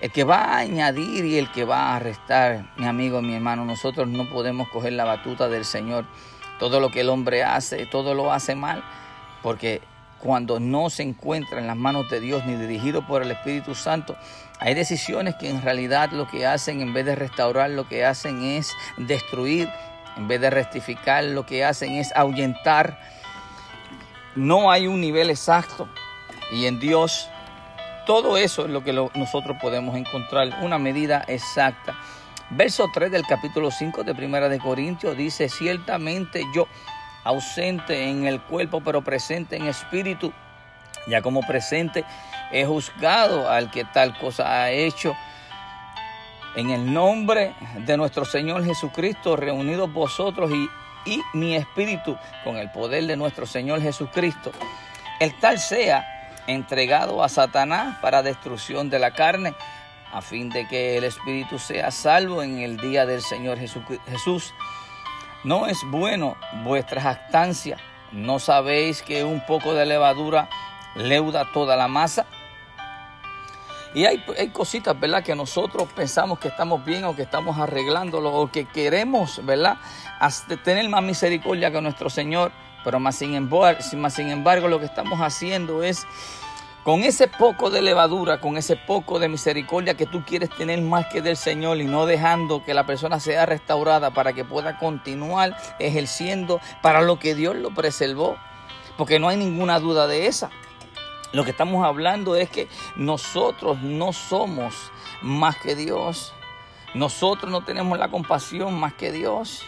el 0.00 0.10
que 0.12 0.24
va 0.24 0.44
a 0.44 0.58
añadir 0.58 1.24
y 1.24 1.38
el 1.38 1.50
que 1.50 1.64
va 1.64 1.94
a 1.94 1.98
restar. 1.98 2.66
Mi 2.76 2.86
amigo, 2.86 3.20
mi 3.20 3.34
hermano, 3.34 3.64
nosotros 3.64 4.08
no 4.08 4.30
podemos 4.30 4.68
coger 4.68 4.92
la 4.92 5.04
batuta 5.04 5.48
del 5.48 5.64
Señor. 5.64 6.06
Todo 6.58 6.80
lo 6.80 6.90
que 6.90 7.00
el 7.00 7.10
hombre 7.10 7.44
hace, 7.44 7.84
todo 7.86 8.14
lo 8.14 8.32
hace 8.32 8.54
mal, 8.54 8.82
porque 9.42 9.82
cuando 10.20 10.60
no 10.60 10.90
se 10.90 11.02
encuentra 11.02 11.58
en 11.58 11.66
las 11.66 11.76
manos 11.76 12.08
de 12.10 12.20
Dios 12.20 12.44
ni 12.46 12.54
dirigido 12.56 13.06
por 13.06 13.22
el 13.22 13.30
Espíritu 13.30 13.74
Santo, 13.74 14.16
hay 14.58 14.74
decisiones 14.74 15.34
que 15.36 15.50
en 15.50 15.62
realidad 15.62 16.10
lo 16.12 16.26
que 16.26 16.46
hacen, 16.46 16.80
en 16.80 16.94
vez 16.94 17.04
de 17.04 17.14
restaurar, 17.14 17.70
lo 17.70 17.88
que 17.88 18.04
hacen 18.04 18.42
es 18.42 18.72
destruir, 18.96 19.68
en 20.16 20.28
vez 20.28 20.40
de 20.40 20.50
rectificar, 20.50 21.24
lo 21.24 21.44
que 21.44 21.64
hacen 21.64 21.92
es 21.92 22.14
ahuyentar. 22.16 22.98
No 24.34 24.70
hay 24.70 24.86
un 24.86 25.00
nivel 25.00 25.30
exacto. 25.30 25.88
Y 26.50 26.66
en 26.66 26.80
Dios, 26.80 27.28
todo 28.06 28.36
eso 28.38 28.64
es 28.64 28.70
lo 28.70 28.82
que 28.82 28.92
nosotros 28.92 29.58
podemos 29.60 29.96
encontrar, 29.96 30.58
una 30.62 30.78
medida 30.78 31.24
exacta. 31.28 31.94
Verso 32.50 32.88
3 32.94 33.10
del 33.10 33.26
capítulo 33.26 33.70
5 33.70 34.04
de 34.04 34.14
Primera 34.14 34.48
de 34.48 34.60
Corintios 34.60 35.16
dice, 35.16 35.48
ciertamente 35.48 36.44
yo 36.54 36.68
ausente 37.26 38.08
en 38.08 38.24
el 38.24 38.40
cuerpo, 38.40 38.80
pero 38.80 39.02
presente 39.02 39.56
en 39.56 39.66
espíritu. 39.66 40.32
Ya 41.08 41.22
como 41.22 41.40
presente 41.42 42.04
he 42.52 42.64
juzgado 42.64 43.50
al 43.50 43.70
que 43.70 43.84
tal 43.84 44.16
cosa 44.18 44.62
ha 44.62 44.70
hecho. 44.70 45.14
En 46.54 46.70
el 46.70 46.92
nombre 46.92 47.54
de 47.84 47.96
nuestro 47.96 48.24
Señor 48.24 48.64
Jesucristo, 48.64 49.36
reunidos 49.36 49.92
vosotros 49.92 50.50
y, 50.52 50.70
y 51.10 51.22
mi 51.34 51.54
espíritu 51.54 52.16
con 52.44 52.56
el 52.56 52.70
poder 52.70 53.06
de 53.06 53.16
nuestro 53.16 53.44
Señor 53.44 53.82
Jesucristo, 53.82 54.52
el 55.20 55.38
tal 55.38 55.58
sea 55.58 56.32
entregado 56.46 57.22
a 57.22 57.28
Satanás 57.28 57.98
para 58.00 58.22
destrucción 58.22 58.88
de 58.88 59.00
la 59.00 59.10
carne, 59.10 59.54
a 60.12 60.22
fin 60.22 60.48
de 60.48 60.66
que 60.68 60.96
el 60.96 61.04
espíritu 61.04 61.58
sea 61.58 61.90
salvo 61.90 62.42
en 62.42 62.60
el 62.60 62.76
día 62.78 63.04
del 63.04 63.20
Señor 63.20 63.58
Jesús. 63.58 64.54
No 65.44 65.66
es 65.66 65.78
bueno 65.90 66.36
vuestra 66.64 67.00
jactancia. 67.00 67.78
¿No 68.12 68.38
sabéis 68.38 69.02
que 69.02 69.24
un 69.24 69.44
poco 69.46 69.74
de 69.74 69.86
levadura 69.86 70.48
leuda 70.94 71.50
toda 71.52 71.76
la 71.76 71.88
masa? 71.88 72.26
Y 73.94 74.04
hay, 74.04 74.22
hay, 74.38 74.48
cositas, 74.48 74.98
¿verdad? 74.98 75.22
Que 75.22 75.34
nosotros 75.34 75.88
pensamos 75.94 76.38
que 76.38 76.48
estamos 76.48 76.84
bien 76.84 77.04
o 77.04 77.16
que 77.16 77.22
estamos 77.22 77.58
arreglándolo 77.58 78.32
o 78.32 78.50
que 78.50 78.66
queremos, 78.66 79.44
¿verdad? 79.44 79.78
tener 80.64 80.88
más 80.88 81.02
misericordia 81.02 81.70
que 81.70 81.80
nuestro 81.80 82.10
Señor. 82.10 82.52
Pero 82.84 83.00
más 83.00 83.16
sin, 83.16 83.34
embargo, 83.34 83.80
más 83.96 84.14
sin 84.14 84.28
embargo 84.28 84.68
lo 84.68 84.78
que 84.78 84.86
estamos 84.86 85.18
haciendo 85.20 85.82
es 85.82 86.06
con 86.86 87.02
ese 87.02 87.26
poco 87.26 87.68
de 87.68 87.82
levadura, 87.82 88.38
con 88.38 88.56
ese 88.56 88.76
poco 88.76 89.18
de 89.18 89.28
misericordia 89.28 89.96
que 89.96 90.06
tú 90.06 90.22
quieres 90.24 90.50
tener 90.50 90.80
más 90.82 91.06
que 91.06 91.20
del 91.20 91.36
Señor 91.36 91.78
y 91.78 91.84
no 91.84 92.06
dejando 92.06 92.62
que 92.62 92.74
la 92.74 92.86
persona 92.86 93.18
sea 93.18 93.44
restaurada 93.44 94.12
para 94.12 94.34
que 94.34 94.44
pueda 94.44 94.78
continuar 94.78 95.56
ejerciendo 95.80 96.60
para 96.82 97.00
lo 97.00 97.18
que 97.18 97.34
Dios 97.34 97.56
lo 97.56 97.74
preservó. 97.74 98.36
Porque 98.96 99.18
no 99.18 99.28
hay 99.28 99.36
ninguna 99.36 99.80
duda 99.80 100.06
de 100.06 100.28
esa. 100.28 100.50
Lo 101.32 101.42
que 101.42 101.50
estamos 101.50 101.84
hablando 101.84 102.36
es 102.36 102.50
que 102.50 102.68
nosotros 102.94 103.82
no 103.82 104.12
somos 104.12 104.92
más 105.22 105.56
que 105.56 105.74
Dios. 105.74 106.34
Nosotros 106.94 107.50
no 107.50 107.64
tenemos 107.64 107.98
la 107.98 108.12
compasión 108.12 108.78
más 108.78 108.94
que 108.94 109.10
Dios. 109.10 109.64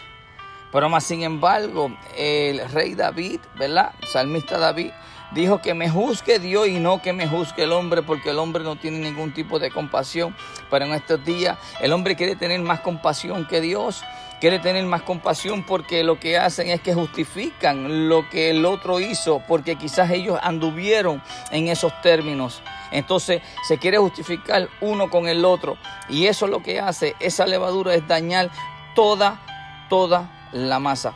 Pero 0.71 0.89
más 0.89 1.03
sin 1.03 1.23
embargo, 1.23 1.91
el 2.15 2.67
rey 2.69 2.95
David, 2.95 3.39
¿verdad? 3.57 3.91
Salmista 4.11 4.57
David 4.57 4.91
Dijo 5.31 5.61
que 5.61 5.75
me 5.75 5.89
juzgue 5.89 6.39
Dios 6.39 6.67
y 6.67 6.79
no 6.79 7.03
que 7.03 7.13
me 7.13 7.27
juzgue 7.27 7.63
el 7.63 7.71
hombre, 7.71 8.01
porque 8.01 8.31
el 8.31 8.39
hombre 8.39 8.63
no 8.63 8.77
tiene 8.77 8.97
ningún 8.97 9.31
tipo 9.31 9.59
de 9.59 9.69
compasión. 9.69 10.35
Pero 10.71 10.85
en 10.85 10.93
estos 10.93 11.23
días 11.23 11.57
el 11.81 11.93
hombre 11.93 12.15
quiere 12.15 12.35
tener 12.35 12.59
más 12.61 12.79
compasión 12.79 13.45
que 13.45 13.61
Dios. 13.61 14.01
Quiere 14.41 14.57
tener 14.57 14.83
más 14.85 15.01
compasión 15.03 15.63
porque 15.63 16.03
lo 16.03 16.17
que 16.19 16.37
hacen 16.37 16.69
es 16.69 16.81
que 16.81 16.93
justifican 16.93 18.07
lo 18.07 18.27
que 18.29 18.49
el 18.51 18.65
otro 18.65 19.01
hizo, 19.01 19.43
porque 19.47 19.75
quizás 19.75 20.09
ellos 20.11 20.39
anduvieron 20.41 21.21
en 21.51 21.67
esos 21.67 21.91
términos. 22.01 22.63
Entonces 22.91 23.41
se 23.67 23.77
quiere 23.77 23.97
justificar 23.97 24.69
uno 24.81 25.09
con 25.09 25.27
el 25.27 25.45
otro. 25.45 25.77
Y 26.07 26.25
eso 26.25 26.45
es 26.45 26.51
lo 26.51 26.63
que 26.63 26.79
hace, 26.79 27.15
esa 27.19 27.45
levadura 27.45 27.93
es 27.93 28.07
dañar 28.07 28.49
toda, 28.95 29.41
toda 29.89 30.38
la 30.51 30.79
masa. 30.79 31.13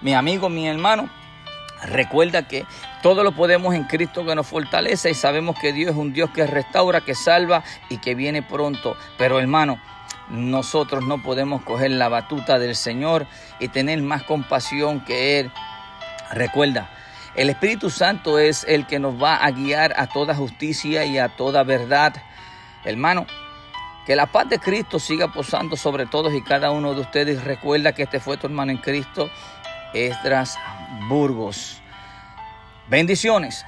Mi 0.00 0.14
amigo, 0.14 0.48
mi 0.48 0.66
hermano, 0.66 1.08
Recuerda 1.84 2.48
que 2.48 2.64
todo 3.02 3.22
lo 3.22 3.32
podemos 3.32 3.74
en 3.74 3.84
Cristo 3.84 4.24
que 4.24 4.34
nos 4.34 4.46
fortalece 4.46 5.10
y 5.10 5.14
sabemos 5.14 5.58
que 5.58 5.72
Dios 5.72 5.90
es 5.90 5.96
un 5.96 6.12
Dios 6.12 6.30
que 6.30 6.46
restaura, 6.46 7.02
que 7.02 7.14
salva 7.14 7.62
y 7.90 7.98
que 7.98 8.14
viene 8.14 8.42
pronto. 8.42 8.96
Pero 9.18 9.38
hermano, 9.38 9.78
nosotros 10.30 11.04
no 11.04 11.22
podemos 11.22 11.62
coger 11.62 11.90
la 11.90 12.08
batuta 12.08 12.58
del 12.58 12.74
Señor 12.74 13.26
y 13.60 13.68
tener 13.68 14.00
más 14.00 14.22
compasión 14.22 15.04
que 15.04 15.40
Él. 15.40 15.52
Recuerda, 16.32 16.90
El 17.34 17.50
Espíritu 17.50 17.90
Santo 17.90 18.38
es 18.38 18.64
el 18.66 18.86
que 18.86 18.98
nos 18.98 19.22
va 19.22 19.36
a 19.36 19.50
guiar 19.50 19.92
a 19.98 20.06
toda 20.06 20.34
justicia 20.34 21.04
y 21.04 21.18
a 21.18 21.28
toda 21.28 21.64
verdad. 21.64 22.14
Hermano, 22.84 23.26
que 24.06 24.16
la 24.16 24.26
paz 24.26 24.48
de 24.48 24.58
Cristo 24.58 24.98
siga 24.98 25.28
posando 25.28 25.76
sobre 25.76 26.06
todos 26.06 26.34
y 26.34 26.42
cada 26.42 26.70
uno 26.70 26.94
de 26.94 27.00
ustedes. 27.00 27.44
Recuerda 27.44 27.92
que 27.92 28.02
este 28.04 28.20
fue 28.20 28.36
tu 28.36 28.46
hermano 28.46 28.72
en 28.72 28.78
Cristo, 28.78 29.30
Esdras 29.94 30.58
Burgos. 31.08 31.80
Bendiciones. 32.88 33.64